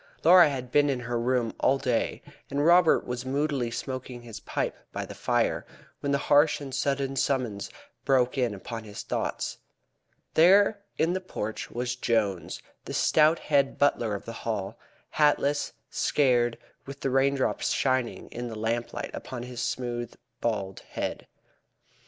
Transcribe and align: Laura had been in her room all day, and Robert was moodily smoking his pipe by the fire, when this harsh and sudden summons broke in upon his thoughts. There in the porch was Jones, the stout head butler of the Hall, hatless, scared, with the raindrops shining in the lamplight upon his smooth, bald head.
Laura 0.23 0.49
had 0.49 0.71
been 0.71 0.89
in 0.89 1.01
her 1.01 1.19
room 1.19 1.53
all 1.59 1.77
day, 1.77 2.23
and 2.49 2.65
Robert 2.65 3.05
was 3.05 3.23
moodily 3.23 3.69
smoking 3.69 4.23
his 4.23 4.39
pipe 4.39 4.75
by 4.91 5.05
the 5.05 5.13
fire, 5.13 5.63
when 5.99 6.11
this 6.11 6.21
harsh 6.21 6.59
and 6.59 6.73
sudden 6.73 7.15
summons 7.15 7.69
broke 8.03 8.35
in 8.35 8.55
upon 8.55 8.83
his 8.83 9.03
thoughts. 9.03 9.59
There 10.33 10.81
in 10.97 11.13
the 11.13 11.21
porch 11.21 11.69
was 11.69 11.95
Jones, 11.95 12.63
the 12.85 12.95
stout 12.95 13.37
head 13.37 13.77
butler 13.77 14.15
of 14.15 14.25
the 14.25 14.33
Hall, 14.41 14.75
hatless, 15.19 15.71
scared, 15.91 16.57
with 16.87 17.01
the 17.01 17.11
raindrops 17.11 17.69
shining 17.69 18.27
in 18.29 18.47
the 18.47 18.57
lamplight 18.57 19.11
upon 19.13 19.43
his 19.43 19.61
smooth, 19.61 20.15
bald 20.41 20.79
head. 20.79 21.27